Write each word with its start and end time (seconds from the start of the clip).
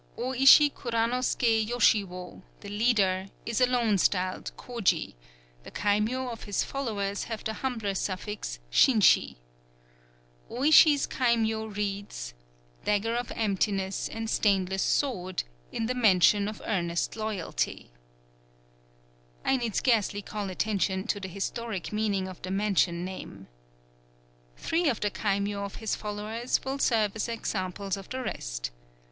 Ōïshi 0.17 0.73
Kuranosuké 0.73 1.63
Yoshiwo, 1.67 2.41
the 2.61 2.69
leader, 2.69 3.27
is 3.45 3.61
alone 3.61 3.99
styled 3.99 4.51
Koji; 4.57 5.13
the 5.61 5.69
kaimyō 5.69 6.27
of 6.27 6.45
his 6.45 6.63
followers 6.63 7.25
have 7.25 7.43
the 7.43 7.53
humbler 7.53 7.93
suffix 7.93 8.57
Shinshi. 8.71 9.35
Ōïshi's 10.49 11.05
kaimyō 11.05 11.75
reads: 11.77 12.33
"Dagger 12.83 13.15
of 13.15 13.31
Emptiness 13.35 14.09
and 14.09 14.27
stainless 14.27 14.81
Sword, 14.81 15.43
in 15.71 15.85
the 15.85 15.93
Mansion 15.93 16.47
of 16.47 16.63
Earnest 16.65 17.15
Loyalty." 17.15 17.91
I 19.45 19.55
need 19.57 19.75
scarcely 19.75 20.23
call 20.23 20.49
attention 20.49 21.05
to 21.05 21.19
the 21.19 21.27
historic 21.27 21.93
meaning 21.93 22.27
of 22.27 22.41
the 22.41 22.49
mansion 22.49 23.05
name. 23.05 23.45
Three 24.57 24.89
of 24.89 24.99
the 24.99 25.11
kaimyō 25.11 25.59
of 25.63 25.75
his 25.75 25.95
followers 25.95 26.59
will 26.65 26.79
serve 26.79 27.15
as 27.15 27.29
examples 27.29 27.97
of 27.97 28.09
the 28.09 28.23
rest. 28.23 28.71